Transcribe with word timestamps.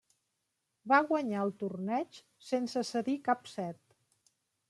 Va 0.91 1.01
Guanyar 1.09 1.43
el 1.47 1.51
torneig 1.65 2.17
sense 2.47 2.85
cedir 2.93 3.17
cap 3.29 3.53
set. 3.55 3.79